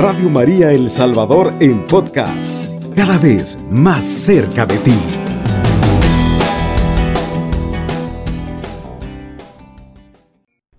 [0.00, 4.94] Radio María El Salvador en podcast, cada vez más cerca de ti.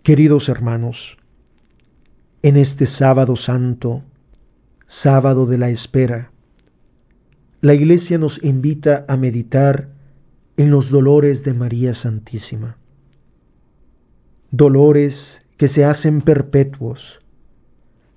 [0.03, 1.17] Queridos hermanos,
[2.43, 4.03] en este sábado santo,
[4.87, 6.31] sábado de la espera,
[7.59, 9.89] la Iglesia nos invita a meditar
[10.55, 12.77] en los dolores de María Santísima.
[14.49, 17.18] Dolores que se hacen perpetuos,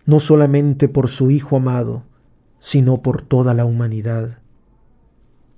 [0.06, 2.04] no solamente por su Hijo amado,
[2.58, 4.38] sino por toda la humanidad,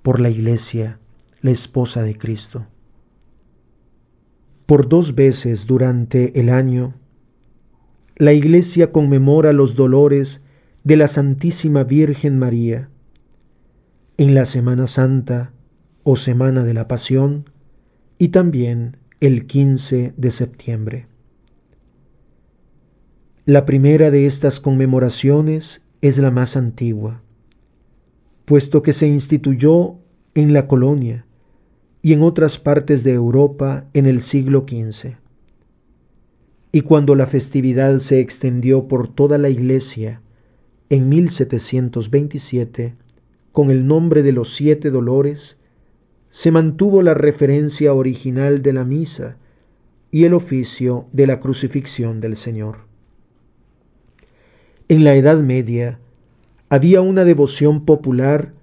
[0.01, 0.99] por la Iglesia,
[1.41, 2.65] la esposa de Cristo.
[4.65, 6.95] Por dos veces durante el año,
[8.15, 10.41] la Iglesia conmemora los dolores
[10.83, 12.89] de la Santísima Virgen María.
[14.17, 15.51] En la Semana Santa
[16.03, 17.49] o Semana de la Pasión
[18.17, 21.07] y también el 15 de septiembre.
[23.47, 27.21] La primera de estas conmemoraciones es la más antigua,
[28.43, 29.99] puesto que se instituyó
[30.33, 31.27] en la colonia
[32.01, 35.17] y en otras partes de Europa en el siglo XV.
[36.71, 40.23] Y cuando la festividad se extendió por toda la Iglesia
[40.89, 42.95] en 1727,
[43.51, 45.59] con el nombre de los siete dolores,
[46.31, 49.37] se mantuvo la referencia original de la misa
[50.09, 52.94] y el oficio de la crucifixión del Señor.
[54.87, 55.97] En la Edad Media
[56.69, 58.53] había una devoción popular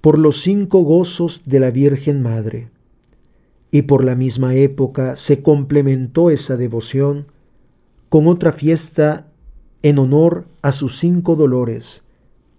[0.00, 2.68] por los cinco gozos de la Virgen Madre,
[3.72, 7.26] y por la misma época se complementó esa devoción
[8.08, 9.26] con otra fiesta
[9.82, 12.04] en honor a sus cinco dolores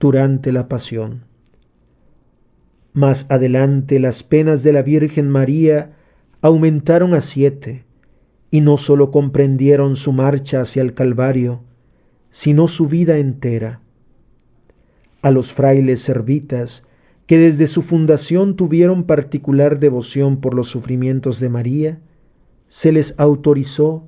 [0.01, 1.23] durante la pasión.
[2.91, 5.93] Más adelante las penas de la Virgen María
[6.41, 7.85] aumentaron a siete,
[8.51, 11.61] y no sólo comprendieron su marcha hacia el Calvario,
[12.29, 13.81] sino su vida entera.
[15.21, 16.83] A los frailes servitas,
[17.25, 21.99] que desde su fundación tuvieron particular devoción por los sufrimientos de María,
[22.69, 24.07] se les autorizó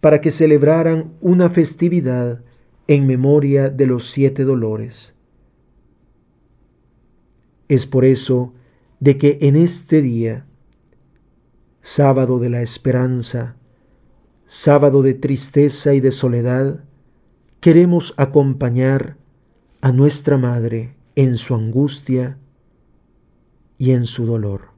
[0.00, 2.42] para que celebraran una festividad
[2.86, 5.14] en memoria de los siete dolores.
[7.68, 8.54] Es por eso
[9.00, 10.46] de que en este día,
[11.82, 13.56] sábado de la esperanza,
[14.46, 16.84] sábado de tristeza y de soledad,
[17.60, 19.16] queremos acompañar
[19.80, 22.38] a nuestra Madre en su angustia
[23.78, 24.68] y en su dolor.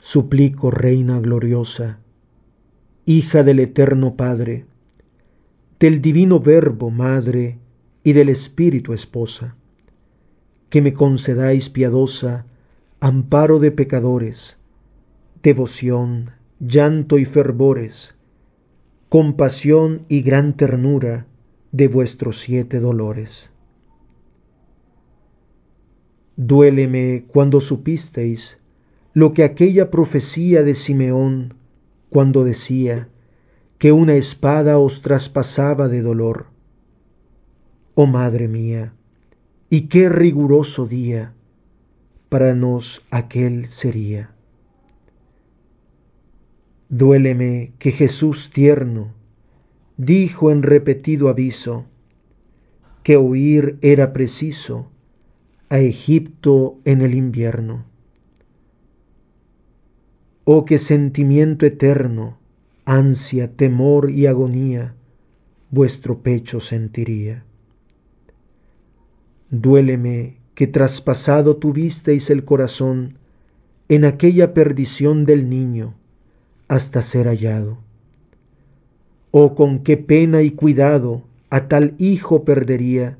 [0.00, 1.98] Suplico, Reina gloriosa,
[3.04, 4.64] hija del Eterno Padre,
[5.78, 7.58] del Divino Verbo Madre
[8.02, 9.56] y del Espíritu Esposa,
[10.70, 12.46] que me concedáis piadosa
[13.00, 14.56] amparo de pecadores,
[15.42, 18.14] devoción, llanto y fervores,
[19.10, 21.26] compasión y gran ternura
[21.72, 23.50] de vuestros siete dolores.
[26.36, 28.58] Duéleme cuando supisteis
[29.12, 31.54] lo que aquella profecía de Simeón
[32.08, 33.08] cuando decía
[33.78, 36.46] que una espada os traspasaba de dolor.
[37.94, 38.94] Oh Madre mía,
[39.70, 41.34] y qué riguroso día
[42.28, 44.30] para nos aquel sería.
[46.90, 49.14] Duéleme que Jesús tierno
[49.96, 51.86] dijo en repetido aviso
[53.04, 54.90] que huir era preciso
[55.68, 57.84] a Egipto en el invierno.
[60.42, 62.38] Oh, qué sentimiento eterno,
[62.84, 64.96] ansia, temor y agonía
[65.70, 67.44] vuestro pecho sentiría.
[69.48, 73.18] Duéleme que traspasado tuvisteis el corazón
[73.88, 75.99] en aquella perdición del niño,
[76.70, 77.78] hasta ser hallado.
[79.32, 83.18] Oh, con qué pena y cuidado a tal hijo perdería,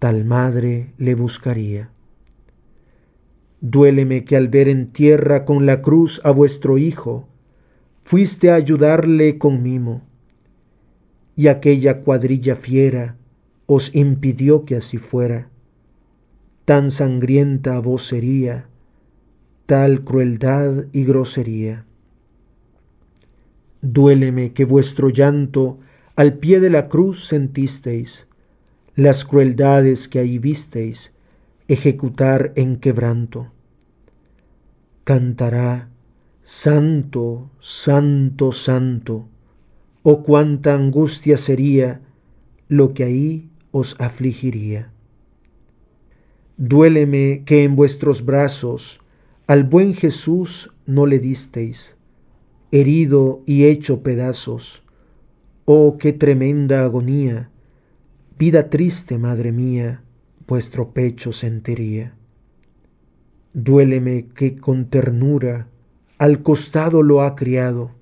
[0.00, 1.90] tal madre le buscaría.
[3.60, 7.28] Duéleme que al ver en tierra con la cruz a vuestro hijo,
[8.02, 10.02] fuiste a ayudarle con mimo,
[11.36, 13.14] y aquella cuadrilla fiera
[13.66, 15.48] os impidió que así fuera.
[16.64, 18.66] Tan sangrienta vos sería,
[19.66, 21.86] tal crueldad y grosería.
[23.82, 25.78] Duéleme que vuestro llanto
[26.14, 28.26] al pie de la cruz sentisteis,
[28.94, 31.12] las crueldades que ahí visteis
[31.66, 33.50] ejecutar en quebranto.
[35.04, 35.88] Cantará,
[36.44, 39.28] Santo, Santo, Santo,
[40.02, 42.02] oh cuánta angustia sería
[42.68, 44.92] lo que ahí os afligiría.
[46.56, 49.00] Duéleme que en vuestros brazos
[49.46, 51.96] al buen Jesús no le disteis,
[52.72, 54.82] herido y hecho pedazos,
[55.64, 57.50] Oh, qué tremenda agonía,
[58.36, 60.02] vida triste, madre mía,
[60.48, 62.14] vuestro pecho sentiría.
[63.52, 65.68] Duéleme que con ternura
[66.18, 67.92] al costado lo ha criado,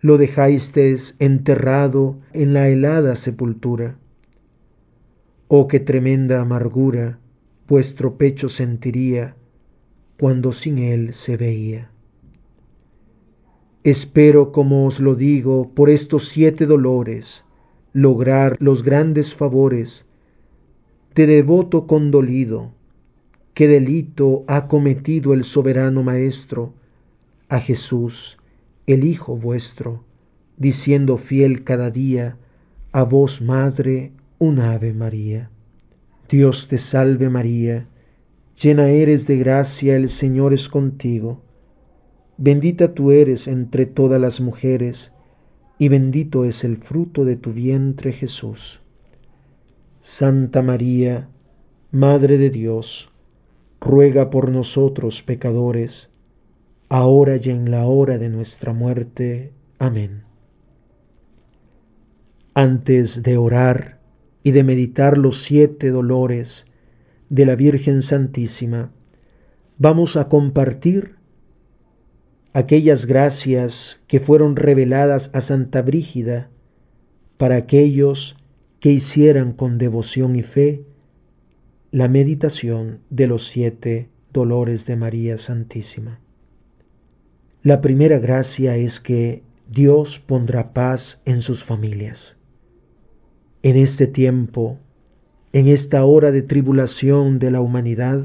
[0.00, 3.98] lo dejasteis enterrado en la helada sepultura.
[5.48, 7.18] Oh, qué tremenda amargura
[7.66, 9.36] vuestro pecho sentiría
[10.18, 11.93] cuando sin él se veía.
[13.84, 17.44] Espero, como os lo digo, por estos siete dolores,
[17.92, 20.06] lograr los grandes favores.
[21.14, 22.72] De devoto condolido,
[23.52, 26.72] qué delito ha cometido el soberano Maestro
[27.50, 28.38] a Jesús,
[28.86, 30.02] el Hijo vuestro,
[30.56, 32.38] diciendo fiel cada día
[32.90, 35.50] a vos, Madre, un Ave María.
[36.30, 37.86] Dios te salve María,
[38.58, 41.42] llena eres de gracia, el Señor es contigo
[42.36, 45.12] Bendita tú eres entre todas las mujeres,
[45.78, 48.80] y bendito es el fruto de tu vientre Jesús.
[50.00, 51.28] Santa María,
[51.90, 53.10] Madre de Dios,
[53.80, 56.10] ruega por nosotros pecadores,
[56.88, 59.52] ahora y en la hora de nuestra muerte.
[59.78, 60.24] Amén.
[62.52, 64.00] Antes de orar
[64.42, 66.66] y de meditar los siete dolores
[67.30, 68.92] de la Virgen Santísima,
[69.78, 71.16] vamos a compartir
[72.54, 76.48] aquellas gracias que fueron reveladas a Santa Brígida
[77.36, 78.36] para aquellos
[78.78, 80.84] que hicieran con devoción y fe
[81.90, 86.20] la meditación de los siete dolores de María Santísima.
[87.62, 92.36] La primera gracia es que Dios pondrá paz en sus familias.
[93.62, 94.78] En este tiempo,
[95.52, 98.24] en esta hora de tribulación de la humanidad,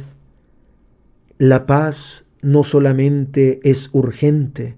[1.38, 4.78] la paz no solamente es urgente,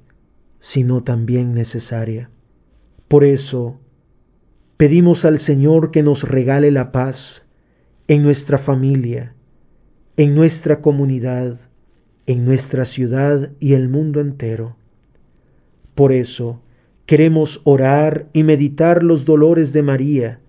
[0.59, 2.29] sino también necesaria.
[3.07, 3.79] Por eso,
[4.77, 7.45] pedimos al Señor que nos regale la paz
[8.07, 9.35] en nuestra familia,
[10.17, 11.59] en nuestra comunidad,
[12.25, 14.77] en nuestra ciudad y el mundo entero.
[15.95, 16.63] Por eso,
[17.05, 20.39] queremos orar y meditar los dolores de María,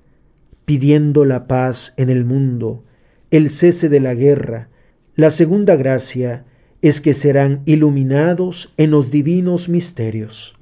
[0.64, 2.84] pidiendo la paz en el mundo,
[3.30, 4.68] el cese de la guerra,
[5.14, 6.44] la segunda gracia,
[6.82, 10.54] es que serán iluminados en los divinos misterios.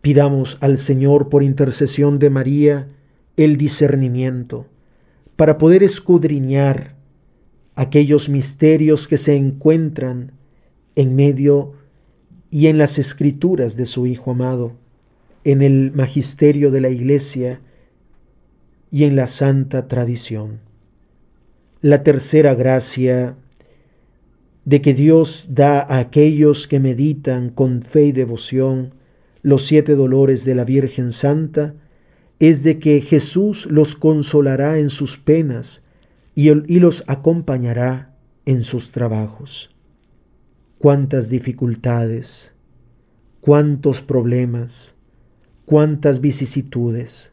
[0.00, 2.88] Pidamos al Señor por intercesión de María
[3.36, 4.66] el discernimiento
[5.36, 6.96] para poder escudriñar
[7.76, 10.32] aquellos misterios que se encuentran
[10.96, 11.74] en medio
[12.50, 14.72] y en las escrituras de su Hijo amado,
[15.44, 17.60] en el magisterio de la Iglesia
[18.90, 20.58] y en la santa tradición.
[21.80, 23.36] La tercera gracia
[24.68, 28.92] de que Dios da a aquellos que meditan con fe y devoción
[29.40, 31.74] los siete dolores de la Virgen Santa,
[32.38, 35.84] es de que Jesús los consolará en sus penas
[36.34, 36.50] y,
[36.80, 39.70] los acompañará en sus trabajos.
[40.76, 42.52] Cuántas dificultades,
[43.40, 44.94] cuántos problemas,
[45.64, 47.32] cuántas vicisitudes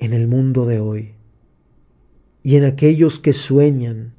[0.00, 1.12] en el mundo de hoy.
[2.42, 4.12] Y en aquellos que sueñan,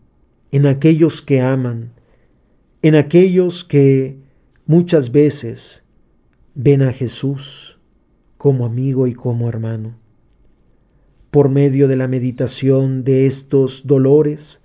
[0.53, 1.98] en aquellos que aman,
[2.81, 4.17] en aquellos que
[4.65, 5.83] muchas veces
[6.55, 7.79] ven a Jesús
[8.37, 9.97] como amigo y como hermano.
[11.29, 14.61] Por medio de la meditación de estos dolores,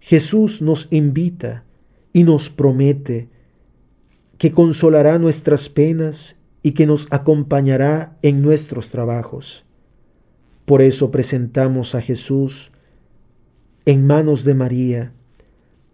[0.00, 1.64] Jesús nos invita
[2.12, 3.28] y nos promete
[4.38, 9.64] que consolará nuestras penas y que nos acompañará en nuestros trabajos.
[10.64, 12.72] Por eso presentamos a Jesús
[13.84, 15.12] en manos de María,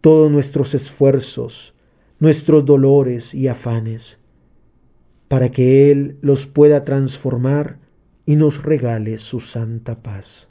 [0.02, 1.74] todos nuestros esfuerzos,
[2.18, 4.18] nuestros dolores y afanes,
[5.28, 7.78] para que Él los pueda transformar
[8.26, 10.48] y nos regale su santa paz.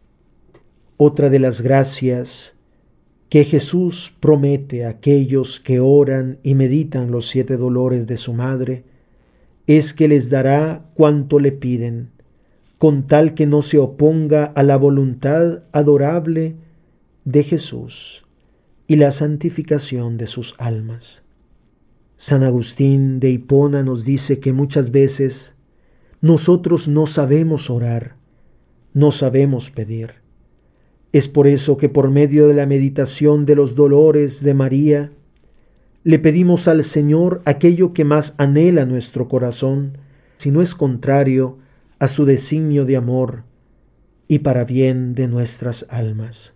[0.95, 2.55] Otra de las gracias
[3.27, 8.85] que Jesús promete a aquellos que oran y meditan los siete dolores de su madre,
[9.67, 12.11] es que les dará cuanto le piden,
[12.77, 16.55] con tal que no se oponga a la voluntad adorable
[17.25, 18.23] de Jesús
[18.91, 21.23] y la santificación de sus almas.
[22.17, 25.55] San Agustín de Hipona nos dice que muchas veces
[26.19, 28.17] nosotros no sabemos orar,
[28.93, 30.15] no sabemos pedir.
[31.13, 35.13] Es por eso que por medio de la meditación de los dolores de María,
[36.03, 39.99] le pedimos al Señor aquello que más anhela nuestro corazón,
[40.37, 41.59] si no es contrario
[41.97, 43.45] a su designio de amor
[44.27, 46.53] y para bien de nuestras almas.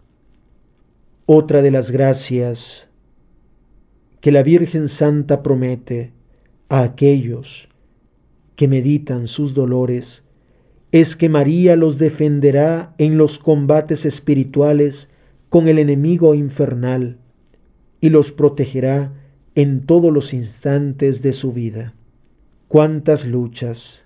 [1.28, 2.88] Otra de las gracias
[4.22, 6.14] que la Virgen Santa promete
[6.70, 7.68] a aquellos
[8.56, 10.24] que meditan sus dolores
[10.92, 15.10] es que María los defenderá en los combates espirituales
[15.50, 17.18] con el enemigo infernal
[18.02, 19.12] y los protegerá
[19.56, 21.96] en todos los instantes de su vida.
[22.68, 24.06] Cuántas luchas,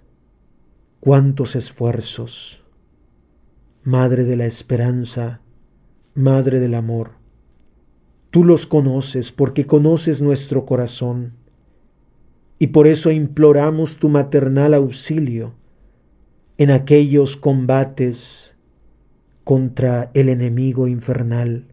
[1.01, 2.63] cuántos esfuerzos.
[3.83, 5.41] Madre de la esperanza,
[6.19, 7.11] Madre del amor,
[8.29, 11.33] tú los conoces porque conoces nuestro corazón
[12.59, 15.53] y por eso imploramos tu maternal auxilio
[16.57, 18.57] en aquellos combates
[19.45, 21.67] contra el enemigo infernal,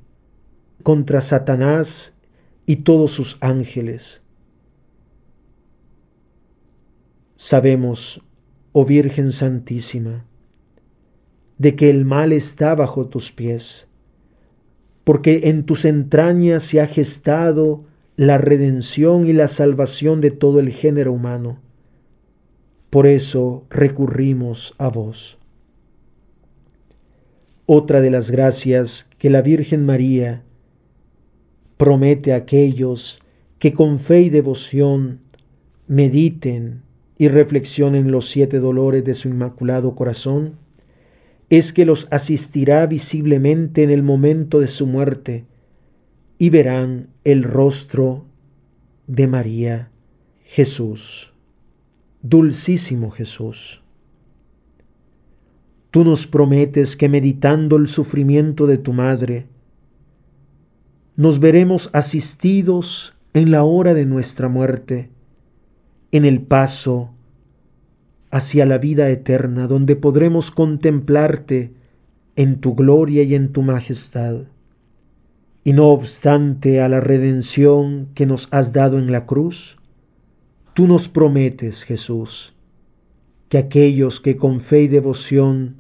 [0.84, 2.14] contra Satanás
[2.66, 4.22] y todos sus ángeles.
[7.34, 8.22] Sabemos,
[8.70, 10.24] oh Virgen Santísima,
[11.58, 13.88] de que el mal está bajo tus pies,
[15.06, 17.84] porque en tus entrañas se ha gestado
[18.16, 21.60] la redención y la salvación de todo el género humano.
[22.90, 25.38] Por eso recurrimos a vos.
[27.66, 30.42] Otra de las gracias que la Virgen María
[31.76, 33.20] promete a aquellos
[33.60, 35.20] que con fe y devoción
[35.86, 36.82] mediten
[37.16, 40.56] y reflexionen los siete dolores de su inmaculado corazón,
[41.50, 45.46] es que los asistirá visiblemente en el momento de su muerte,
[46.38, 48.26] y verán el rostro
[49.06, 49.90] de María,
[50.44, 51.32] Jesús,
[52.22, 53.82] dulcísimo Jesús.
[55.90, 59.46] Tú nos prometes que meditando el sufrimiento de tu madre,
[61.14, 65.10] nos veremos asistidos en la hora de nuestra muerte,
[66.12, 67.15] en el paso
[68.36, 71.72] hacia la vida eterna, donde podremos contemplarte
[72.36, 74.42] en tu gloria y en tu majestad.
[75.64, 79.78] Y no obstante a la redención que nos has dado en la cruz,
[80.74, 82.52] tú nos prometes, Jesús,
[83.48, 85.76] que aquellos que con fe y devoción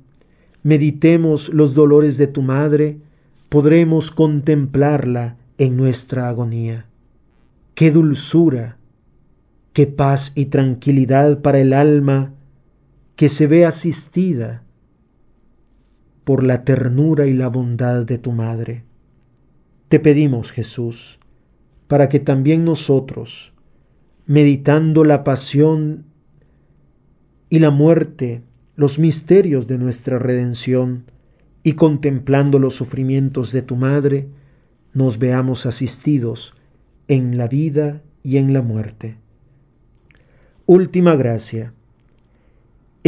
[0.62, 2.96] meditemos los dolores de tu madre,
[3.50, 6.86] podremos contemplarla en nuestra agonía.
[7.74, 8.78] Qué dulzura,
[9.74, 12.32] qué paz y tranquilidad para el alma
[13.16, 14.62] que se ve asistida
[16.24, 18.84] por la ternura y la bondad de tu madre.
[19.88, 21.18] Te pedimos, Jesús,
[21.86, 23.54] para que también nosotros,
[24.26, 26.04] meditando la pasión
[27.48, 28.42] y la muerte,
[28.74, 31.10] los misterios de nuestra redención,
[31.62, 34.28] y contemplando los sufrimientos de tu madre,
[34.92, 36.54] nos veamos asistidos
[37.08, 39.16] en la vida y en la muerte.
[40.66, 41.72] Última gracia.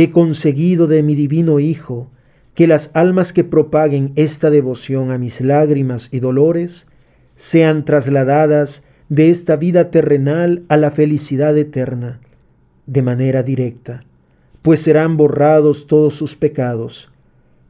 [0.00, 2.08] He conseguido de mi divino Hijo
[2.54, 6.86] que las almas que propaguen esta devoción a mis lágrimas y dolores
[7.34, 12.20] sean trasladadas de esta vida terrenal a la felicidad eterna,
[12.86, 14.04] de manera directa,
[14.62, 17.10] pues serán borrados todos sus pecados,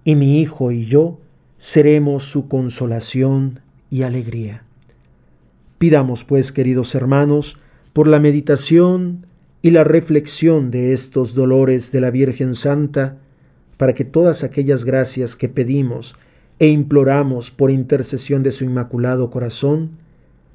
[0.05, 1.21] y mi Hijo y yo
[1.57, 4.65] seremos su consolación y alegría.
[5.79, 7.57] Pidamos pues, queridos hermanos,
[7.95, 9.28] por la meditación
[9.63, 13.17] y la reflexión de estos dolores de la Virgen Santa,
[13.77, 16.15] para que todas aquellas gracias que pedimos
[16.59, 19.91] e imploramos por intercesión de su Inmaculado Corazón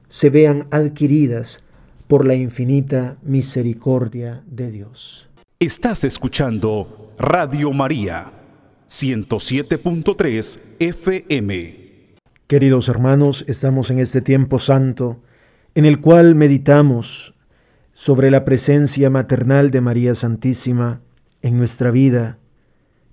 [0.09, 1.63] se vean adquiridas
[2.07, 5.27] por la infinita misericordia de Dios.
[5.59, 8.31] Estás escuchando Radio María,
[8.89, 11.83] 107.3 FM.
[12.47, 15.19] Queridos hermanos, estamos en este tiempo santo
[15.73, 17.32] en el cual meditamos
[17.93, 21.01] sobre la presencia maternal de María Santísima
[21.41, 22.37] en nuestra vida,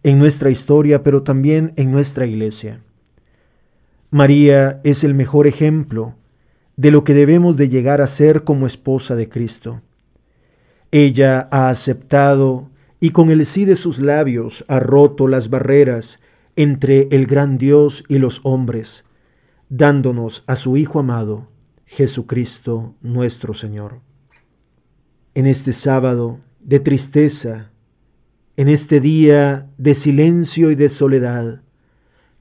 [0.03, 2.81] en nuestra historia, pero también en nuestra iglesia.
[4.11, 6.15] María es el mejor ejemplo
[6.77, 9.83] de lo que debemos de llegar a ser como esposa de Cristo.
[10.91, 16.19] Ella ha aceptado y con el sí de sus labios ha roto las barreras
[16.57, 19.05] entre el gran Dios y los hombres,
[19.69, 21.49] dándonos a su Hijo amado,
[21.87, 24.10] Jesucristo nuestro Señor.
[25.33, 27.71] En este sábado de tristeza,
[28.57, 31.63] en este día de silencio y de soledad,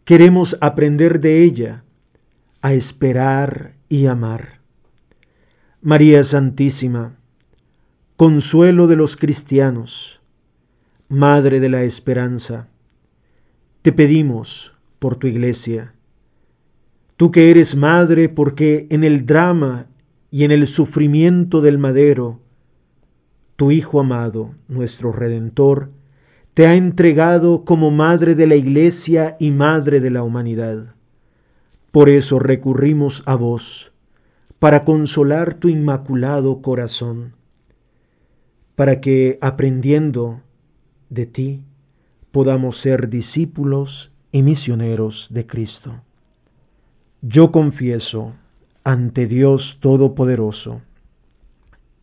[0.06, 1.84] queremos aprender de ella
[2.62, 4.62] a esperar y amar.
[5.84, 7.16] María Santísima,
[8.18, 10.20] consuelo de los cristianos,
[11.10, 12.70] Madre de la Esperanza,
[13.84, 15.94] te pedimos por tu iglesia,
[17.18, 19.86] tú que eres madre porque en el drama
[20.32, 22.40] y en el sufrimiento del madero,
[23.60, 25.90] tu Hijo amado, nuestro Redentor,
[26.54, 30.96] te ha entregado como Madre de la Iglesia y Madre de la humanidad.
[31.92, 33.92] Por eso recurrimos a vos,
[34.60, 37.34] para consolar tu inmaculado corazón,
[38.76, 40.40] para que, aprendiendo
[41.10, 41.66] de ti,
[42.32, 46.02] podamos ser discípulos y misioneros de Cristo.
[47.22, 48.32] Yo confieso
[48.86, 50.80] ante Dios Todopoderoso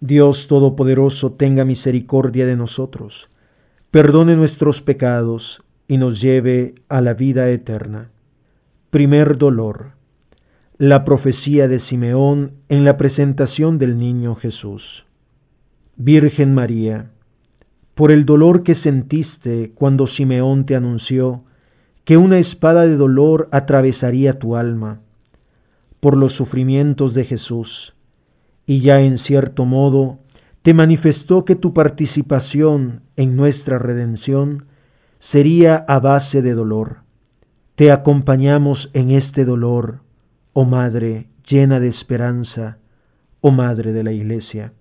[0.00, 3.30] Dios Todopoderoso tenga misericordia de nosotros,
[3.90, 8.10] perdone nuestros pecados y nos lleve a la vida eterna.
[8.90, 9.92] Primer dolor.
[10.76, 15.06] La profecía de Simeón en la presentación del niño Jesús.
[15.96, 17.12] Virgen María,
[17.94, 21.44] por el dolor que sentiste cuando Simeón te anunció
[22.04, 25.00] que una espada de dolor atravesaría tu alma,
[26.00, 27.95] por los sufrimientos de Jesús,
[28.66, 30.18] y ya en cierto modo
[30.62, 34.66] te manifestó que tu participación en nuestra redención
[35.20, 37.02] sería a base de dolor.
[37.76, 40.00] Te acompañamos en este dolor,
[40.52, 42.78] oh Madre llena de esperanza,
[43.40, 44.72] oh Madre de la Iglesia.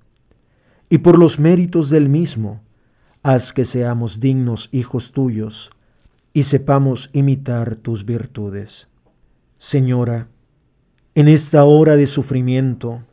[0.89, 2.63] Y por los méritos del mismo,
[3.21, 5.69] haz que seamos dignos hijos tuyos
[6.33, 8.87] y sepamos imitar tus virtudes.
[9.57, 10.27] Señora,
[11.13, 13.03] en esta hora de sufrimiento,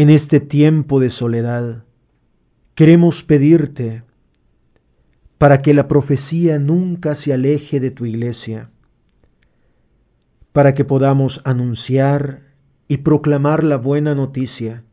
[0.00, 1.84] en este tiempo de soledad,
[2.74, 4.02] queremos pedirte
[5.36, 8.70] para que la profecía nunca se aleje de tu iglesia,
[10.52, 12.44] para que podamos anunciar
[12.88, 14.84] y proclamar la buena noticia,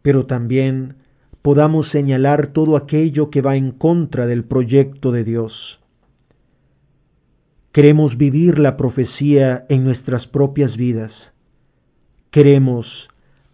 [0.00, 0.98] pero también
[1.42, 5.80] podamos señalar todo aquello que va en contra del proyecto de Dios.
[7.72, 11.32] Queremos vivir la profecía en nuestras propias vidas.
[12.30, 13.08] Queremos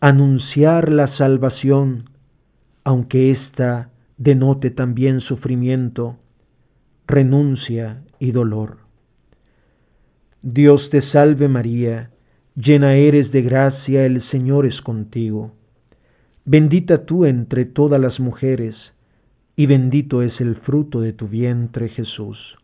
[0.07, 2.11] anunciar la salvación,
[2.85, 6.19] aunque ésta denote también sufrimiento,
[7.07, 8.81] renuncia y dolor.
[10.43, 12.11] Dios te salve María,
[12.55, 15.55] llena eres de gracia, el Señor es contigo.
[16.45, 18.93] Bendita tú entre todas las mujeres,
[19.57, 22.59] y bendito es el fruto de tu vientre Jesús.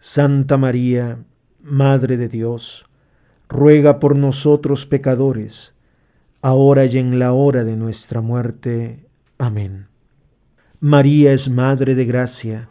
[0.00, 1.20] Santa María,
[1.62, 2.86] Madre de Dios,
[3.48, 5.73] ruega por nosotros pecadores,
[6.44, 9.06] ahora y en la hora de nuestra muerte.
[9.38, 9.86] Amén.
[10.78, 12.68] María es Madre de gracia,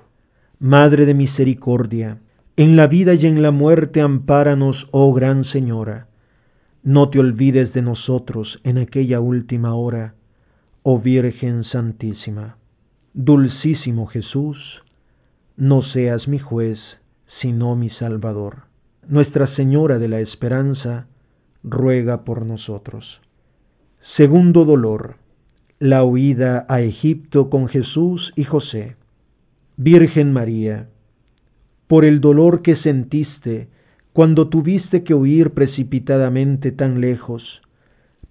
[0.60, 2.22] Madre de misericordia,
[2.56, 6.08] en la vida y en la muerte ampáranos, oh Gran Señora.
[6.84, 10.14] No te olvides de nosotros en aquella última hora,
[10.84, 12.60] oh Virgen Santísima.
[13.16, 14.84] Dulcísimo Jesús,
[15.58, 18.66] no seas mi juez, sino mi Salvador.
[19.08, 21.08] Nuestra Señora de la Esperanza,
[21.64, 23.24] ruega por nosotros.
[24.06, 25.16] Segundo dolor,
[25.80, 28.98] la huida a Egipto con Jesús y José.
[29.78, 30.90] Virgen María,
[31.88, 33.70] por el dolor que sentiste
[34.12, 37.62] cuando tuviste que huir precipitadamente tan lejos,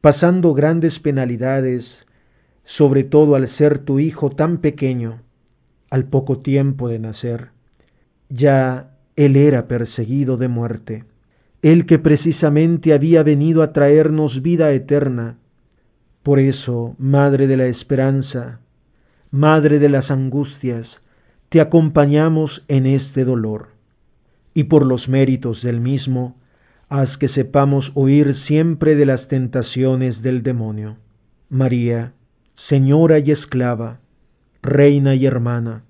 [0.02, 2.06] pasando grandes penalidades,
[2.64, 5.22] sobre todo al ser tu hijo tan pequeño,
[5.88, 7.48] al poco tiempo de nacer,
[8.28, 11.04] ya él era perseguido de muerte,
[11.62, 15.38] él que precisamente había venido a traernos vida eterna,
[16.22, 18.60] por eso, Madre de la Esperanza,
[19.30, 21.00] Madre de las Angustias,
[21.48, 23.70] te acompañamos en este dolor,
[24.54, 26.36] y por los méritos del mismo,
[26.88, 30.98] haz que sepamos huir siempre de las tentaciones del demonio.
[31.48, 32.12] María,
[32.54, 34.00] Señora y esclava,
[34.62, 35.84] Reina y hermana,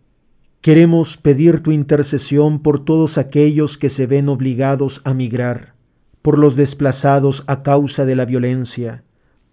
[0.63, 5.75] queremos pedir tu intercesión por todos aquellos que se ven obligados a migrar,
[6.23, 9.03] por los desplazados a causa de la violencia,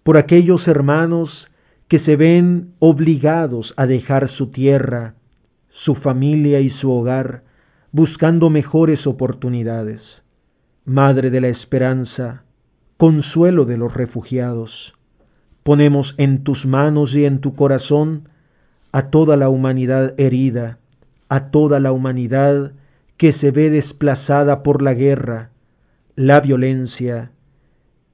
[0.02, 1.50] por aquellos hermanos
[1.88, 5.14] que se ven obligados a dejar su tierra,
[5.68, 7.44] su familia y su hogar,
[7.92, 10.22] buscando mejores oportunidades.
[10.84, 12.44] Madre de la esperanza,
[12.96, 14.94] consuelo de los refugiados,
[15.62, 18.28] ponemos en tus manos y en tu corazón
[18.92, 20.78] a toda la humanidad herida,
[21.28, 22.72] a toda la humanidad
[23.16, 25.50] que se ve desplazada por la guerra,
[26.16, 27.32] la violencia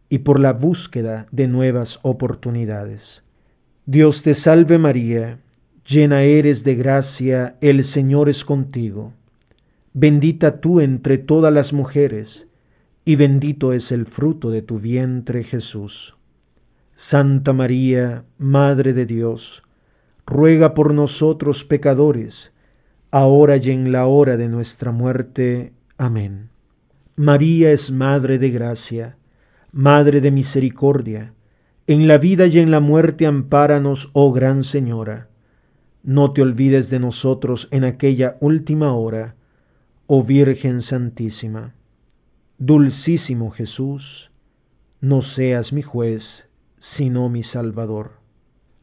[0.09, 3.23] y por la búsqueda de nuevas oportunidades.
[3.87, 5.39] Dios te salve María,
[5.87, 9.13] llena eres de gracia, el Señor es contigo.
[9.93, 12.47] Bendita tú entre todas las mujeres,
[13.05, 16.17] y bendito es el fruto de tu vientre Jesús.
[16.97, 19.63] Santa María, Madre de Dios,
[20.27, 22.53] ruega por nosotros pecadores,
[23.11, 25.73] ahora y en la hora de nuestra muerte.
[25.97, 26.51] Amén.
[27.15, 29.17] María es Madre de Gracia,
[29.79, 31.35] Madre de Misericordia,
[31.87, 35.29] en la vida y en la muerte ampáranos, oh Gran Señora.
[36.03, 39.35] No te olvides de nosotros en aquella última hora,
[40.07, 41.75] oh Virgen Santísima.
[42.57, 44.31] Dulcísimo Jesús,
[45.03, 48.13] no seas mi juez, sino mi Salvador.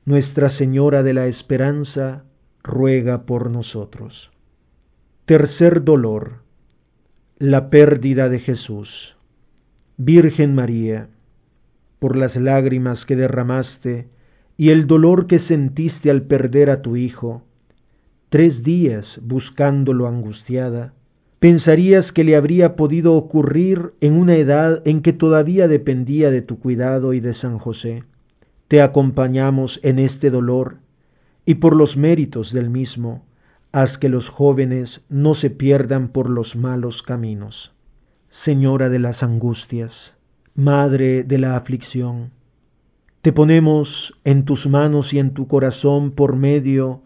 [0.06, 2.24] Nuestra Señora de la Esperanza,
[2.62, 4.30] ruega por nosotros.
[5.26, 6.44] Tercer dolor.
[7.40, 9.18] La pérdida de Jesús.
[9.98, 11.08] Virgen María,
[12.00, 14.08] por las lágrimas que derramaste
[14.58, 17.44] y el dolor que sentiste al perder a tu Hijo,
[18.30, 20.96] tres días buscándolo angustiada,
[21.38, 26.58] pensarías que le habría podido ocurrir en una edad en que todavía dependía de tu
[26.58, 28.04] cuidado y de San José.
[28.68, 30.78] Te acompañamos en este dolor
[31.46, 33.24] y por los méritos del mismo,
[33.72, 37.74] haz que los jóvenes no se pierdan por los malos caminos.
[38.36, 40.16] Señora de las angustias,
[40.56, 42.32] Madre de la aflicción,
[43.22, 47.04] te ponemos en tus manos y en tu corazón por medio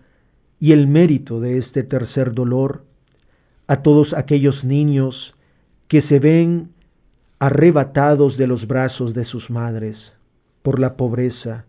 [0.57, 2.85] y el mérito de este tercer dolor
[3.67, 5.35] a todos aquellos niños
[5.89, 6.69] que se ven
[7.39, 10.15] arrebatados de los brazos de sus madres
[10.61, 11.65] por la pobreza,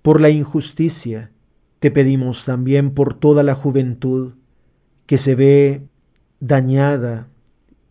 [0.00, 1.30] por la injusticia.
[1.78, 4.32] Te pedimos también por toda la juventud
[5.04, 5.82] que se ve
[6.40, 7.28] dañada,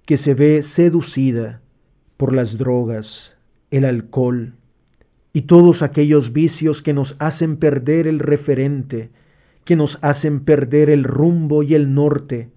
[0.08, 1.60] que se ve seducida
[2.16, 3.36] por las drogas,
[3.72, 4.54] el alcohol
[5.34, 9.10] y todos aquellos vicios que nos hacen perder el referente,
[9.66, 12.50] que nos hacen perder el rumbo y el norte,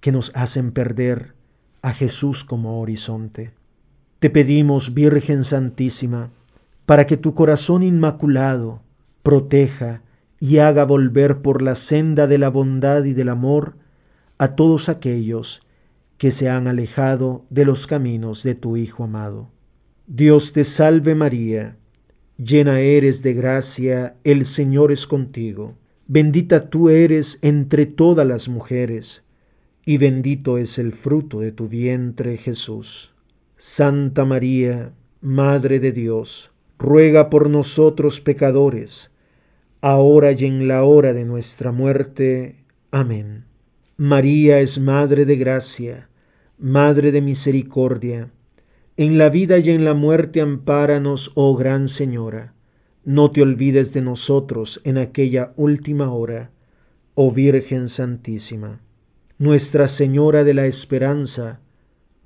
[0.00, 1.34] que nos hacen perder
[1.82, 3.52] a Jesús como horizonte.
[4.18, 6.30] Te pedimos, Virgen Santísima,
[6.86, 8.80] para que tu corazón inmaculado
[9.22, 10.00] proteja
[10.40, 13.76] y haga volver por la senda de la bondad y del amor
[14.38, 15.63] a todos aquellos
[16.18, 19.50] que se han alejado de los caminos de tu Hijo amado.
[20.06, 21.76] Dios te salve María,
[22.36, 29.22] llena eres de gracia, el Señor es contigo, bendita tú eres entre todas las mujeres,
[29.86, 33.12] y bendito es el fruto de tu vientre Jesús.
[33.56, 39.10] Santa María, Madre de Dios, ruega por nosotros pecadores,
[39.80, 42.56] ahora y en la hora de nuestra muerte.
[42.90, 43.44] Amén.
[43.96, 46.08] María es Madre de Gracia,
[46.58, 48.32] Madre de Misericordia,
[48.96, 52.54] en la vida y en la muerte ampáranos, oh Gran Señora.
[53.04, 56.50] No te olvides de nosotros en aquella última hora,
[57.14, 58.80] oh Virgen Santísima.
[59.38, 61.60] Nuestra Señora de la Esperanza,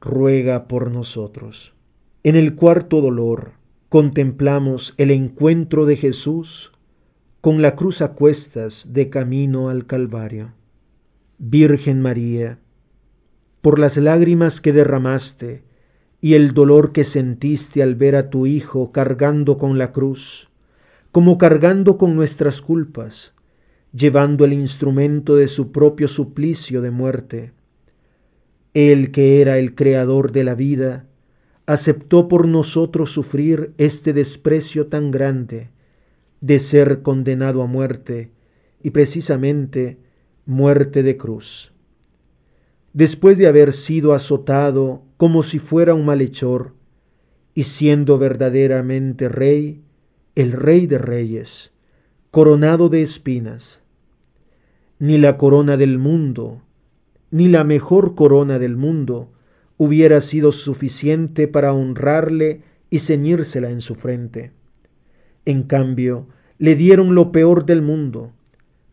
[0.00, 1.74] ruega por nosotros.
[2.22, 3.52] En el cuarto dolor
[3.90, 6.72] contemplamos el encuentro de Jesús
[7.42, 10.56] con la cruz a cuestas de camino al Calvario.
[11.40, 12.58] Virgen María,
[13.62, 15.62] por las lágrimas que derramaste
[16.20, 20.50] y el dolor que sentiste al ver a tu Hijo cargando con la cruz,
[21.12, 23.34] como cargando con nuestras culpas,
[23.92, 27.52] llevando el instrumento de su propio suplicio de muerte.
[28.74, 31.06] Él que era el creador de la vida,
[31.66, 35.70] aceptó por nosotros sufrir este desprecio tan grande
[36.40, 38.32] de ser condenado a muerte
[38.82, 39.98] y precisamente
[40.48, 41.74] muerte de cruz.
[42.94, 46.72] Después de haber sido azotado como si fuera un malhechor
[47.54, 49.82] y siendo verdaderamente rey,
[50.36, 51.72] el rey de reyes,
[52.30, 53.82] coronado de espinas.
[54.98, 56.62] Ni la corona del mundo,
[57.30, 59.30] ni la mejor corona del mundo
[59.76, 64.52] hubiera sido suficiente para honrarle y ceñírsela en su frente.
[65.44, 68.32] En cambio, le dieron lo peor del mundo,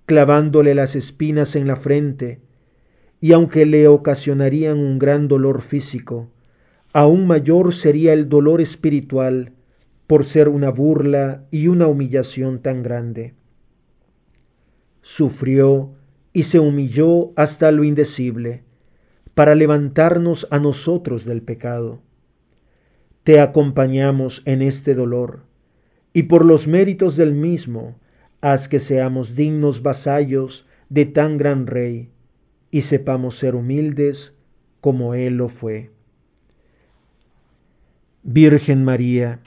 [0.05, 2.41] clavándole las espinas en la frente,
[3.19, 6.29] y aunque le ocasionarían un gran dolor físico,
[6.93, 9.53] aún mayor sería el dolor espiritual
[10.07, 13.33] por ser una burla y una humillación tan grande.
[15.01, 15.93] Sufrió
[16.33, 18.63] y se humilló hasta lo indecible
[19.33, 22.01] para levantarnos a nosotros del pecado.
[23.23, 25.45] Te acompañamos en este dolor
[26.13, 27.95] y por los méritos del mismo
[28.45, 32.11] haz que seamos dignos vasallos de tan gran rey
[32.69, 34.37] y sepamos ser humildes
[34.81, 35.91] como Él lo fue.
[38.21, 39.41] Virgen María,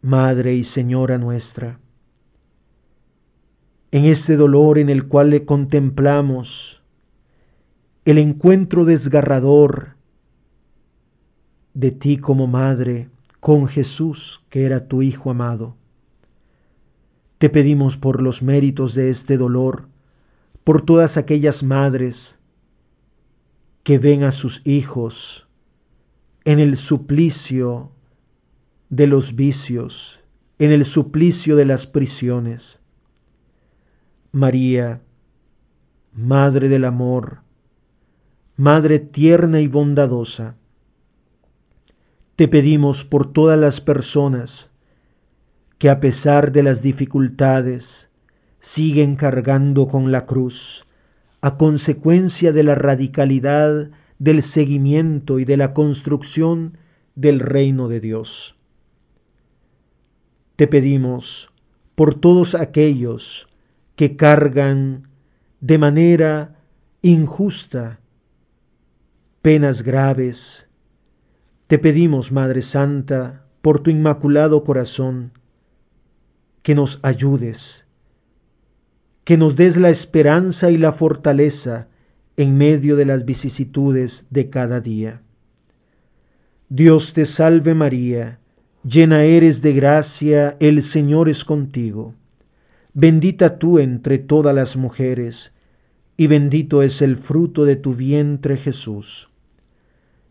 [0.00, 1.80] Madre y Señora nuestra,
[3.90, 6.84] en este dolor en el cual le contemplamos
[8.04, 9.96] el encuentro desgarrador
[11.74, 13.08] de ti como Madre
[13.40, 15.77] con Jesús, que era tu Hijo amado.
[17.38, 19.88] Te pedimos por los méritos de este dolor,
[20.64, 22.38] por todas aquellas madres
[23.84, 25.48] que ven a sus hijos
[26.44, 27.92] en el suplicio
[28.90, 30.20] de los vicios,
[30.58, 32.80] en el suplicio de las prisiones.
[34.32, 35.02] María,
[36.12, 37.42] Madre del Amor,
[38.56, 40.56] Madre tierna y bondadosa,
[42.34, 44.67] te pedimos por todas las personas
[45.78, 48.08] que a pesar de las dificultades
[48.60, 50.84] siguen cargando con la cruz
[51.40, 56.76] a consecuencia de la radicalidad del seguimiento y de la construcción
[57.14, 58.56] del reino de Dios.
[60.56, 61.50] Te pedimos
[61.94, 63.48] por todos aquellos
[63.94, 65.08] que cargan
[65.60, 66.56] de manera
[67.02, 68.00] injusta
[69.42, 70.68] penas graves.
[71.68, 75.32] Te pedimos, Madre Santa, por tu inmaculado corazón,
[76.62, 77.84] que nos ayudes,
[79.24, 81.88] que nos des la esperanza y la fortaleza
[82.36, 85.22] en medio de las vicisitudes de cada día.
[86.68, 88.40] Dios te salve María,
[88.84, 92.14] llena eres de gracia, el Señor es contigo.
[92.94, 95.52] Bendita tú entre todas las mujeres,
[96.16, 99.30] y bendito es el fruto de tu vientre Jesús.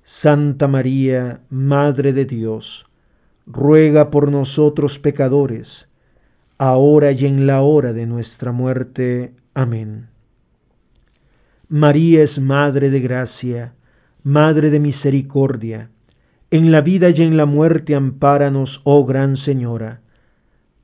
[0.04, 2.86] Santa María, Madre de Dios,
[3.46, 5.87] ruega por nosotros pecadores,
[6.58, 9.34] ahora y en la hora de nuestra muerte.
[9.54, 10.08] Amén.
[11.70, 13.74] María es Madre de gracia,
[14.24, 15.90] Madre de misericordia,
[16.50, 20.02] en la vida y en la muerte ampáranos, oh Gran Señora.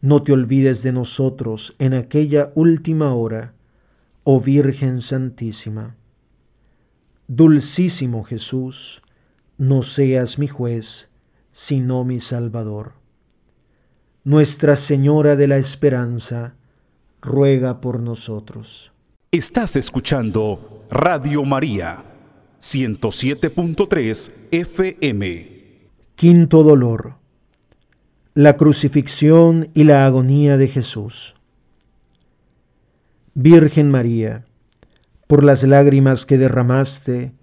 [0.01, 3.53] No te olvides de nosotros en aquella última hora
[4.25, 5.97] oh Virgen Santísima.
[7.27, 9.01] Dulcísimo Jesús,
[9.57, 11.09] no seas mi juez,
[11.51, 13.02] sino mi Salvador.
[14.25, 16.55] Nuestra Señora de la Esperanza,
[17.21, 18.93] ruega por nosotros.
[19.31, 22.05] Estás escuchando Radio María,
[22.61, 25.89] 107.3 FM.
[26.15, 27.15] Quinto dolor.
[28.33, 31.35] La crucifixión y la agonía de Jesús.
[33.33, 34.45] Virgen María,
[35.27, 37.33] por las lágrimas que derramaste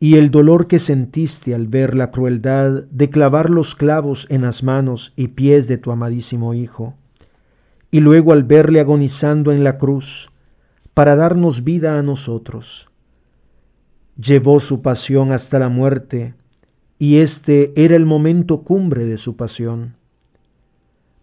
[0.00, 4.62] y el dolor que sentiste al ver la crueldad de clavar los clavos en las
[4.62, 6.94] manos y pies de tu amadísimo Hijo,
[7.90, 10.30] y luego al verle agonizando en la cruz
[10.94, 12.88] para darnos vida a nosotros.
[14.16, 16.34] Llevó su pasión hasta la muerte,
[16.98, 19.96] y este era el momento cumbre de su pasión.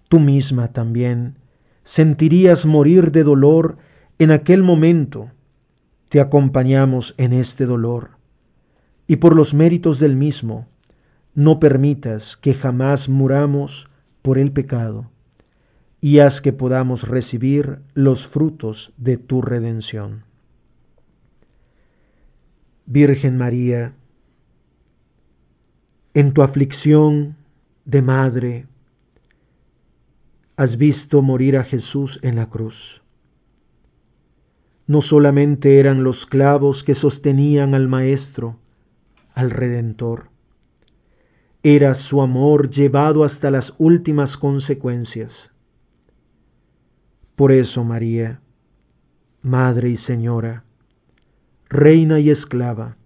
[0.10, 1.36] Tú misma también
[1.84, 3.78] sentirías morir de dolor
[4.20, 5.32] en aquel momento
[6.10, 8.21] te acompañamos en este dolor
[9.12, 10.70] y por los méritos del mismo,
[11.36, 13.90] no permitas que jamás muramos
[14.22, 15.12] por el pecado
[16.00, 20.24] y haz que podamos recibir los frutos de tu redención.
[22.86, 23.96] Virgen María,
[26.14, 27.36] en tu aflicción
[27.84, 28.66] de madre,
[30.56, 33.02] has visto morir a Jesús en la cruz
[34.92, 38.58] no solamente eran los clavos que sostenían al Maestro,
[39.34, 40.30] al Redentor,
[41.64, 45.52] era su amor llevado hasta las últimas consecuencias.
[47.36, 48.42] Por eso, María,
[49.42, 50.64] Madre y Señora,
[51.70, 52.98] Reina y Esclava,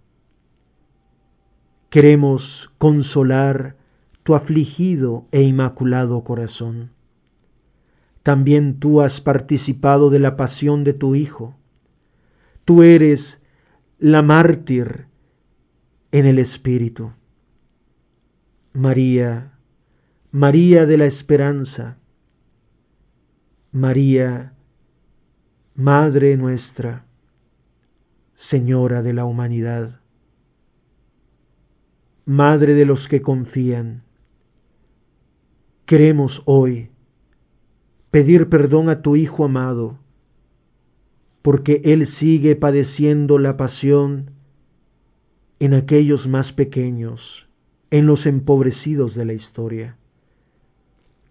[1.89, 3.77] queremos consolar
[4.23, 6.91] tu afligido e inmaculado corazón.
[8.23, 11.55] También tú has participado de la pasión de tu Hijo
[12.65, 13.43] Tú eres
[13.99, 15.05] la mártir
[16.15, 17.12] en el Espíritu.
[18.71, 19.60] María,
[20.32, 21.97] María de la Esperanza,
[23.73, 24.54] María,
[25.75, 27.06] Madre nuestra,
[28.34, 29.99] Señora de la humanidad,
[32.23, 34.04] Madre de los que confían,
[35.86, 36.91] queremos hoy
[38.12, 39.99] pedir perdón a tu Hijo amado,
[41.41, 44.34] porque Él sigue padeciendo la pasión
[45.59, 47.47] en aquellos más pequeños,
[47.89, 49.97] en los empobrecidos de la historia.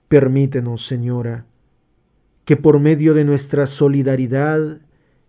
[0.09, 1.47] Permítenos, Señora,
[2.45, 4.81] que por medio de nuestra solidaridad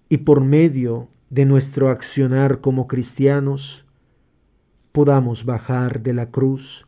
[0.10, 3.86] y por medio de nuestro accionar como cristianos,
[4.92, 6.88] podamos bajar de la cruz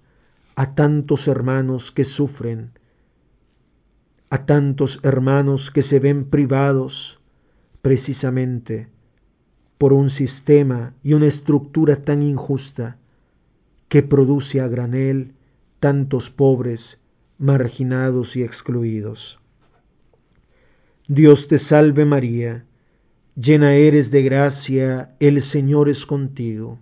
[0.56, 2.72] a tantos hermanos que sufren,
[4.30, 7.20] a tantos hermanos que se ven privados
[7.82, 8.90] precisamente
[9.78, 12.98] por un sistema y una estructura tan injusta
[13.90, 15.34] que produce a granel
[15.80, 17.00] tantos pobres,
[17.38, 19.40] marginados y excluidos.
[21.08, 22.66] Dios te salve María,
[23.36, 26.80] llena eres de gracia, el Señor es contigo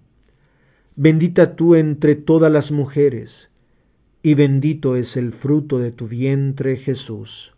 [0.98, 3.50] Bendita tú entre todas las mujeres,
[4.24, 7.54] y bendito es el fruto de tu vientre Jesús.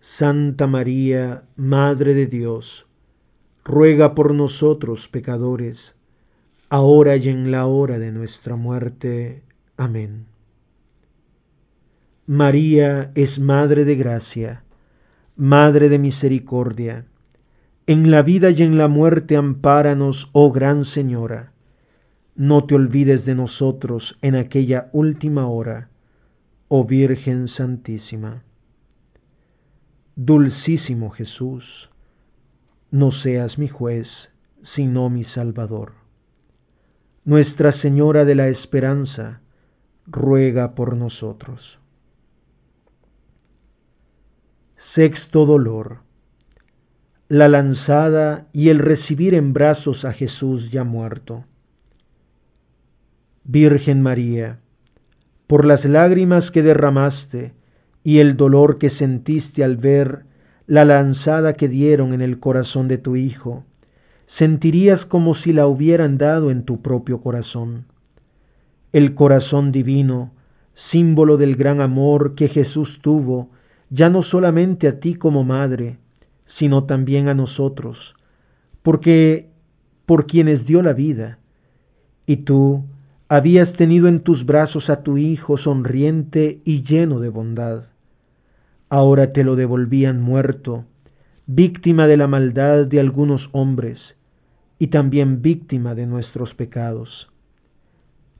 [0.00, 2.88] Santa María, Madre de Dios,
[3.64, 5.94] ruega por nosotros pecadores,
[6.68, 9.42] ahora y en la hora de nuestra muerte.
[9.76, 10.26] Amén.
[12.26, 14.64] María es Madre de Gracia,
[15.36, 17.06] Madre de Misericordia.
[17.86, 21.52] En la vida y en la muerte ampáranos, oh Gran Señora
[22.40, 25.90] no te olvides de nosotros en aquella última hora,
[26.68, 28.44] oh Virgen Santísima.
[30.16, 31.89] Dulcísimo Jesús,
[32.90, 34.30] no seas mi juez,
[34.62, 35.92] sino mi Salvador.
[37.24, 39.40] Nuestra Señora de la Esperanza,
[40.06, 41.78] ruega por nosotros.
[44.76, 46.02] Sexto dolor.
[47.28, 51.44] La lanzada y el recibir en brazos a Jesús ya muerto.
[53.44, 54.60] Virgen María,
[55.46, 57.54] por las lágrimas que derramaste
[58.02, 60.26] y el dolor que sentiste al ver
[60.70, 63.64] la lanzada que dieron en el corazón de tu Hijo,
[64.26, 67.86] sentirías como si la hubieran dado en tu propio corazón.
[68.92, 70.30] El corazón divino,
[70.72, 73.50] símbolo del gran amor que Jesús tuvo,
[73.88, 75.98] ya no solamente a ti como madre,
[76.46, 78.14] sino también a nosotros,
[78.82, 79.50] porque
[80.06, 81.40] por quienes dio la vida,
[82.26, 82.84] y tú,
[83.28, 87.89] habías tenido en tus brazos a tu Hijo sonriente y lleno de bondad.
[88.90, 90.84] Ahora te lo devolvían muerto,
[91.46, 94.16] víctima de la maldad de algunos hombres
[94.80, 97.32] y también víctima de nuestros pecados.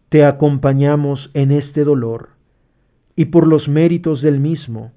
[0.09, 2.31] Te acompañamos en este dolor
[3.15, 4.93] y por los méritos del mismo,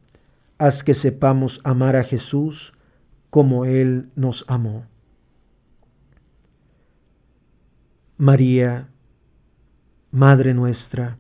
[0.58, 2.74] haz que sepamos amar a Jesús
[3.30, 4.88] como Él nos amó.
[8.18, 8.90] María,
[10.10, 11.18] Madre nuestra.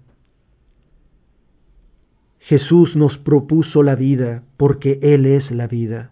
[2.45, 6.11] Jesús nos propuso la vida porque Él es la vida,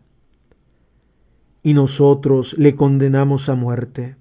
[1.62, 4.16] y nosotros le condenamos a muerte.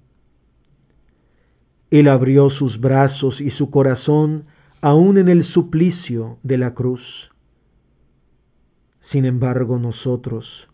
[1.89, 4.43] Él abrió sus brazos y su corazón
[4.81, 7.31] aún en el suplicio de la cruz.
[8.99, 10.67] Sin embargo, nosotros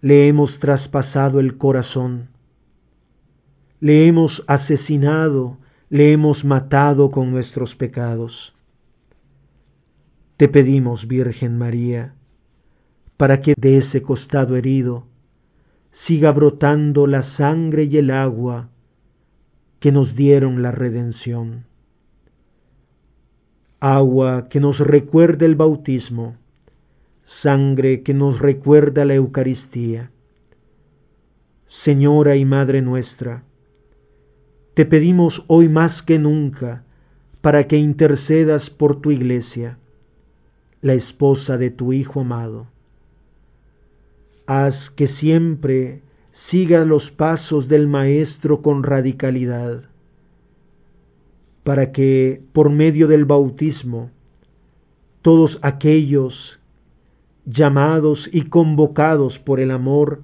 [0.00, 2.30] le hemos traspasado el corazón,
[3.78, 5.58] le hemos asesinado
[5.90, 8.55] le hemos matado con nuestros pecados.
[10.36, 12.14] Te pedimos, Virgen María,
[13.16, 15.06] para que de ese costado herido
[15.92, 18.68] siga brotando la sangre y el agua
[19.80, 21.64] que nos dieron la redención.
[23.80, 26.36] Agua que nos recuerda el bautismo,
[27.24, 30.10] sangre que nos recuerda la Eucaristía.
[31.66, 33.42] Señora y Madre nuestra,
[34.74, 36.84] te pedimos hoy más que nunca
[37.40, 39.78] para que intercedas por tu iglesia,
[40.86, 42.68] la esposa de tu Hijo amado.
[44.46, 49.82] Haz que siempre siga los pasos del Maestro con radicalidad,
[51.64, 54.12] para que por medio del bautismo
[55.22, 56.60] todos aquellos
[57.46, 60.22] llamados y convocados por el amor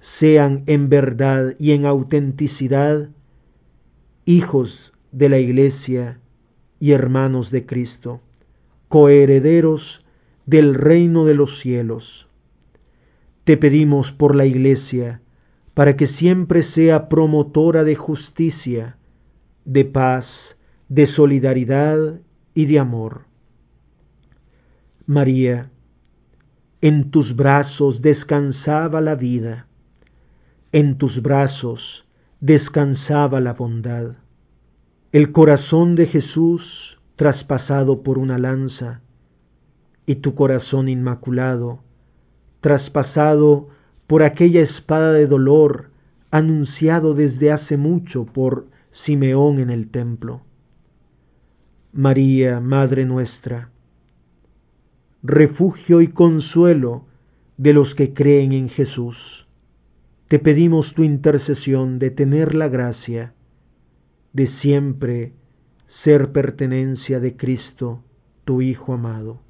[0.00, 3.10] sean en verdad y en autenticidad
[4.24, 6.18] hijos de la Iglesia
[6.80, 8.22] y hermanos de Cristo,
[8.88, 10.04] coherederos
[10.46, 12.28] del reino de los cielos.
[13.44, 15.22] Te pedimos por la Iglesia,
[15.74, 18.98] para que siempre sea promotora de justicia,
[19.64, 20.56] de paz,
[20.88, 22.20] de solidaridad
[22.54, 23.26] y de amor.
[25.06, 25.70] María,
[26.80, 29.68] en tus brazos descansaba la vida,
[30.72, 32.06] en tus brazos
[32.40, 34.16] descansaba la bondad.
[35.12, 39.02] El corazón de Jesús traspasado por una lanza
[40.06, 41.82] y tu corazón inmaculado
[42.60, 43.68] traspasado
[44.06, 45.90] por aquella espada de dolor
[46.30, 50.42] anunciado desde hace mucho por Simeón en el templo.
[51.92, 53.70] María, Madre nuestra,
[55.22, 57.06] refugio y consuelo
[57.56, 59.48] de los que creen en Jesús
[60.28, 63.34] te pedimos tu intercesión de tener la gracia
[64.34, 65.32] de siempre
[65.88, 68.04] ser pertenencia de Cristo,
[68.44, 69.40] tu Hijo amado.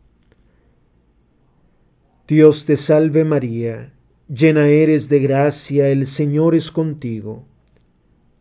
[2.28, 3.92] Dios te salve María,
[4.28, 7.44] llena eres de gracia, el Señor es contigo.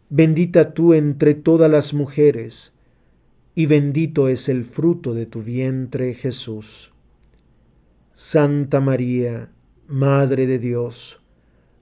[0.09, 2.71] Bendita tú entre todas las mujeres,
[3.55, 6.93] y bendito es el fruto de tu vientre Jesús.
[8.13, 9.49] Santa María,
[9.87, 11.19] Madre de Dios,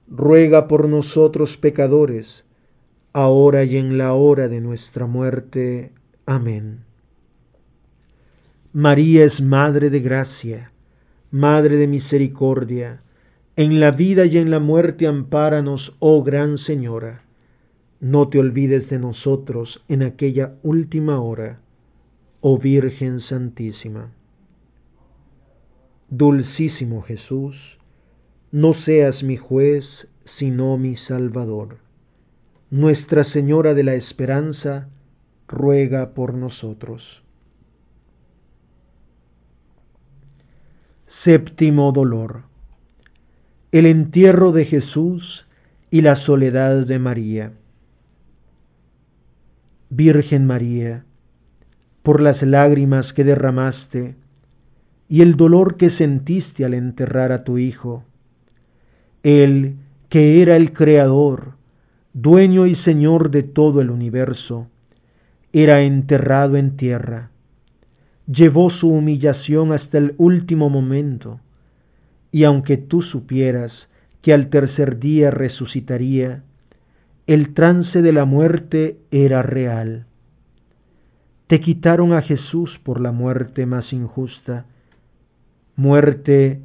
[0.08, 2.46] ruega por nosotros pecadores,
[3.12, 5.92] ahora y en la hora de nuestra muerte.
[6.26, 6.84] Amén.
[8.72, 10.72] María es Madre de Gracia,
[11.30, 13.00] Madre de Misericordia,
[13.54, 17.22] en la vida y en la muerte ampáranos, oh Gran Señora.
[18.00, 21.60] No te olvides de nosotros en aquella última hora,
[22.40, 24.12] oh Virgen Santísima.
[26.10, 27.78] Dulcísimo Jesús,
[28.50, 31.78] no seas mi juez, sino mi Salvador.
[32.70, 34.88] Nuestra Señora de la Esperanza,
[35.48, 37.22] ruega por nosotros.
[41.06, 42.42] Séptimo dolor.
[43.72, 45.46] El entierro de Jesús
[45.90, 47.52] y la soledad de María.
[49.88, 51.04] Virgen María,
[52.02, 54.16] por las lágrimas que derramaste
[55.08, 58.04] y el dolor que sentiste al enterrar a tu Hijo,
[59.22, 59.76] Él
[60.08, 61.54] que era el Creador,
[62.12, 64.68] dueño y señor de todo el universo,
[65.62, 67.30] era enterrado en tierra.
[68.26, 71.40] Llevó su humillación hasta el último momento,
[72.30, 73.88] y aunque tú supieras
[74.20, 76.44] que al tercer día resucitaría,
[77.26, 80.04] el trance de la muerte era real.
[81.46, 84.66] Te quitaron a Jesús por la muerte más injusta,
[85.74, 86.60] muerte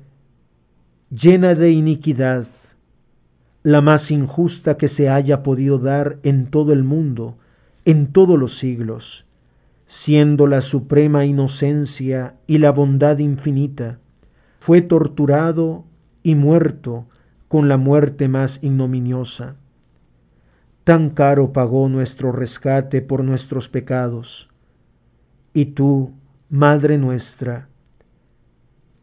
[1.09, 2.45] llena de iniquidad,
[3.63, 7.37] la más injusta que se haya podido dar en todo el mundo,
[7.85, 9.25] en todos los siglos,
[9.85, 13.99] siendo la suprema inocencia y la bondad infinita,
[14.59, 15.85] fue torturado
[16.23, 17.07] y muerto
[17.47, 19.55] con la muerte más ignominiosa.
[20.83, 24.49] Tan caro pagó nuestro rescate por nuestros pecados.
[25.53, 26.13] Y tú,
[26.49, 27.69] Madre nuestra,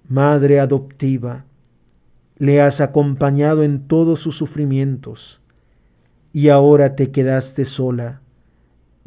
[0.09, 1.45] Madre adoptiva,
[2.39, 5.41] le has acompañado en todos sus sufrimientos,
[6.33, 8.23] y ahora te quedaste sola,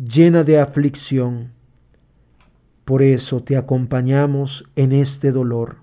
[0.02, 1.52] llena de aflicción.
[2.86, 5.78] Por eso te acompañamos en este dolor.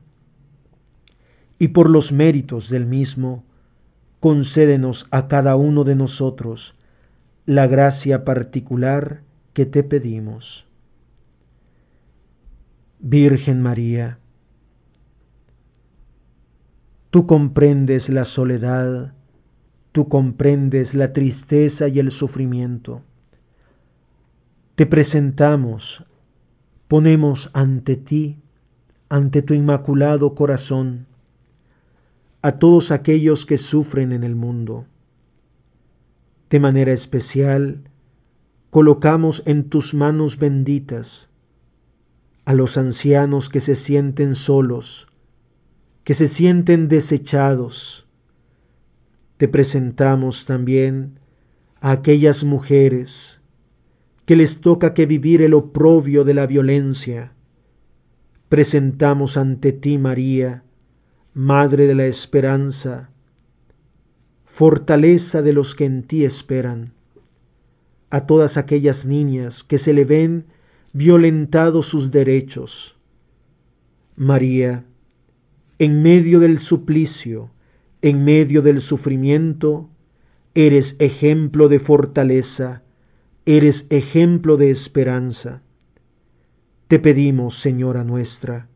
[1.59, 3.45] Y por los méritos del mismo,
[4.21, 6.75] concédenos a cada uno de nosotros
[7.47, 10.67] la gracia particular que te pedimos.
[13.01, 14.19] Virgen María,
[17.11, 19.15] Tú comprendes la soledad,
[19.93, 23.03] tú comprendes la tristeza y el sufrimiento.
[24.79, 26.05] Te presentamos,
[26.87, 28.39] ponemos ante ti,
[29.09, 31.09] ante tu inmaculado corazón,
[32.43, 34.87] a todos aquellos que sufren en el mundo.
[36.49, 37.91] De manera especial,
[38.71, 41.29] colocamos en tus manos benditas
[42.45, 45.09] a los ancianos que se sienten solos,
[46.05, 48.07] que se sienten desechados.
[49.39, 51.19] Te presentamos también
[51.81, 53.38] a aquellas mujeres
[54.29, 57.33] que les toca que vivir el oprobio de la violencia.
[58.51, 60.65] Presentamos ante ti, María,
[61.33, 63.09] Madre de la Esperanza,
[64.45, 66.93] fortaleza de los que en ti esperan,
[68.11, 70.45] a todas aquellas niñas que se le ven
[70.93, 72.99] violentados sus derechos.
[74.15, 74.85] María,
[75.79, 77.51] en medio del suplicio,
[78.03, 79.89] en medio del sufrimiento,
[80.55, 82.83] eres ejemplo de fortaleza,
[83.57, 85.63] eres ejemplo de esperanza.
[86.87, 88.69] Te pedimos, Señora nuestra,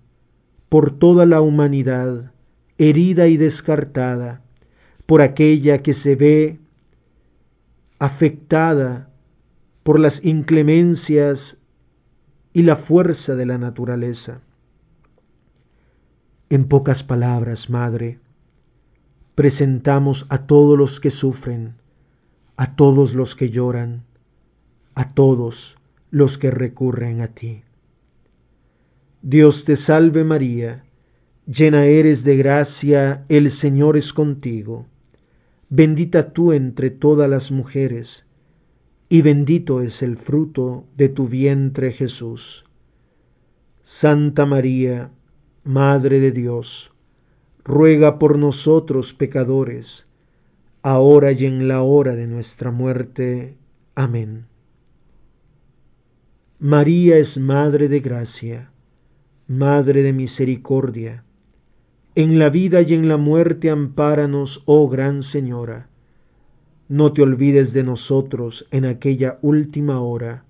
[0.71, 2.33] por toda la humanidad,
[2.79, 4.43] herida y descartada,
[5.05, 6.59] por aquella que se ve
[7.99, 9.11] afectada
[9.83, 11.59] por las inclemencias
[12.55, 14.41] y la fuerza de la naturaleza.
[16.49, 18.21] En pocas palabras, Madre,
[19.35, 21.75] presentamos a todos los que sufren,
[22.57, 24.05] a todos los que lloran,
[24.95, 25.77] a todos
[26.11, 27.63] los que recurren a ti.
[29.23, 30.85] Dios te salve María,
[31.47, 34.87] llena eres de gracia, el Señor es contigo,
[35.69, 38.27] bendita tú entre todas las mujeres,
[39.09, 42.65] y bendito es el fruto de tu vientre Jesús.
[43.83, 45.13] Santa María,
[45.65, 46.93] Madre de Dios,
[47.65, 50.07] ruega por nosotros pecadores,
[50.83, 53.57] ahora y en la hora de nuestra muerte.
[53.95, 54.52] Amén.
[56.65, 58.71] María es Madre de Gracia,
[59.49, 61.25] Madre de Misericordia.
[62.15, 65.89] En la vida y en la muerte ampáranos, oh Gran Señora.
[66.87, 70.45] No te olvides de nosotros en aquella última hora,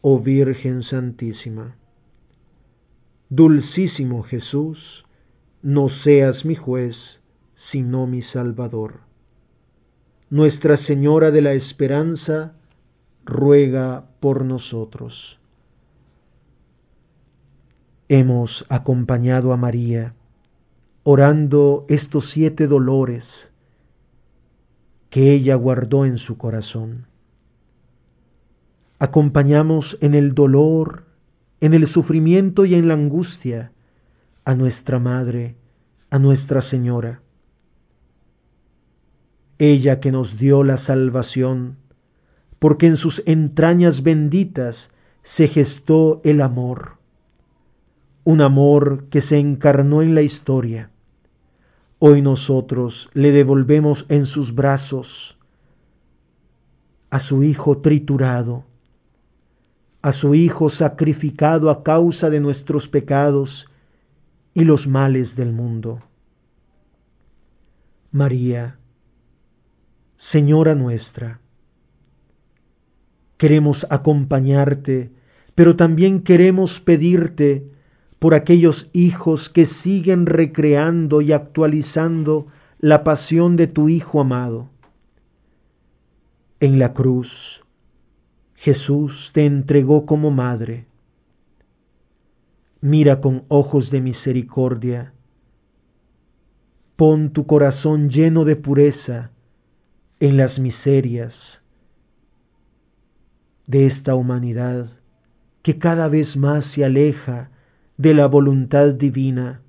[0.00, 1.76] oh Virgen Santísima.
[3.28, 5.04] Dulcísimo Jesús,
[5.60, 7.20] no seas mi juez,
[7.54, 9.00] sino mi Salvador.
[10.30, 12.56] Nuestra Señora de la Esperanza,
[13.24, 15.38] ruega por nosotros.
[18.08, 20.14] Hemos acompañado a María
[21.04, 23.52] orando estos siete dolores
[25.10, 27.06] que ella guardó en su corazón.
[28.98, 31.04] Acompañamos en el dolor,
[31.60, 33.72] en el sufrimiento y en la angustia
[34.44, 35.56] a nuestra Madre,
[36.10, 37.22] a Nuestra Señora.
[39.58, 41.76] Ella que nos dio la salvación,
[42.58, 44.90] porque en sus entrañas benditas
[45.22, 46.98] se gestó el amor,
[48.24, 50.90] un amor que se encarnó en la historia.
[51.98, 55.38] Hoy nosotros le devolvemos en sus brazos
[57.10, 58.64] a su Hijo triturado,
[60.02, 63.70] a su Hijo sacrificado a causa de nuestros pecados
[64.52, 66.00] y los males del mundo.
[68.10, 68.78] María,
[70.16, 71.40] Señora nuestra,
[73.36, 75.12] queremos acompañarte,
[75.54, 77.68] pero también queremos pedirte
[78.18, 82.46] por aquellos hijos que siguen recreando y actualizando
[82.78, 84.70] la pasión de tu Hijo amado.
[86.60, 87.64] En la cruz,
[88.54, 90.86] Jesús te entregó como madre.
[92.80, 95.12] Mira con ojos de misericordia.
[96.96, 99.32] Pon tu corazón lleno de pureza
[100.20, 101.63] en las miserias
[103.66, 104.90] de esta humanidad
[105.62, 107.50] que cada vez más se aleja
[107.96, 109.62] de la voluntad divina,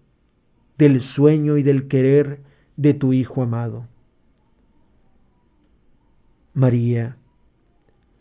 [0.77, 2.41] del sueño y del querer
[2.75, 3.87] de tu Hijo amado.
[6.53, 7.17] María,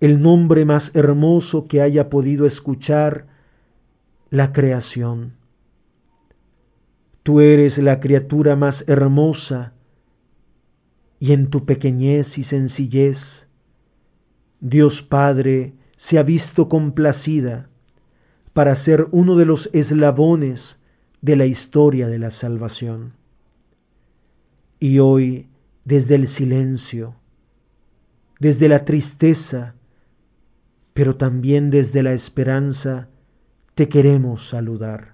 [0.00, 3.26] el nombre más hermoso que haya podido escuchar
[4.30, 5.34] la creación.
[7.22, 9.72] Tú eres la criatura más hermosa
[11.18, 13.43] y en tu pequeñez y sencillez,
[14.64, 17.68] Dios Padre se ha visto complacida
[18.54, 20.78] para ser uno de los eslabones
[21.20, 23.12] de la historia de la salvación.
[24.80, 25.48] Y hoy,
[25.84, 27.14] desde el silencio,
[28.40, 29.74] desde la tristeza,
[30.94, 33.08] pero también desde la esperanza,
[33.74, 35.12] te queremos saludar.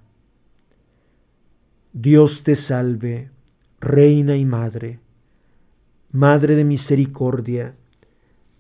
[1.93, 3.31] Dios te salve,
[3.81, 5.01] Reina y Madre
[6.13, 7.75] Madre de misericordia,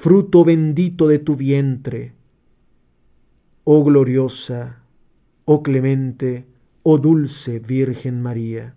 [0.00, 2.14] fruto bendito de tu vientre.
[3.64, 4.80] Oh gloriosa,
[5.44, 6.46] oh clemente,
[6.82, 8.76] oh dulce Virgen María.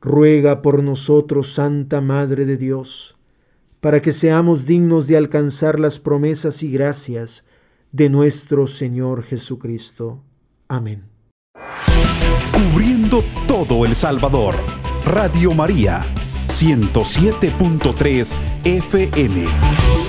[0.00, 3.16] Ruega por nosotros, Santa Madre de Dios,
[3.80, 7.44] para que seamos dignos de alcanzar las promesas y gracias
[7.92, 10.24] de nuestro Señor Jesucristo.
[10.66, 11.04] Amén.
[12.52, 14.56] Cubriendo todo El Salvador,
[15.06, 16.04] Radio María
[16.54, 20.03] 107.3 FM.